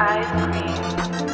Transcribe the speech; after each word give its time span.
ice 0.00 0.26
cream. 0.30 1.33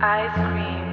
Ice 0.00 0.30
cream. 0.32 0.87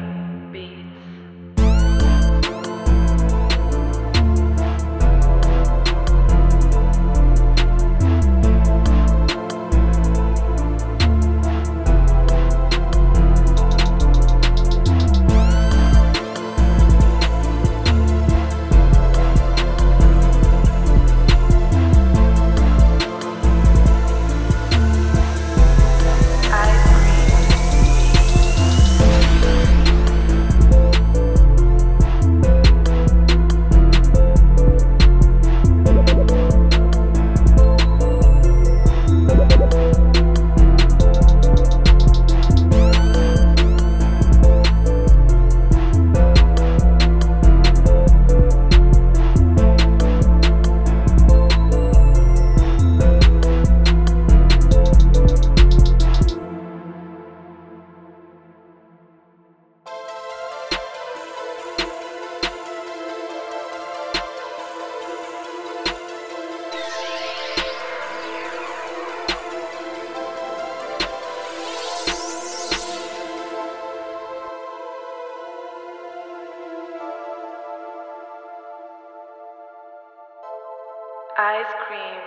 Ice 81.38 81.73
cream 81.86 82.21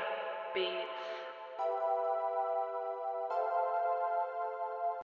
beats. 0.53 1.18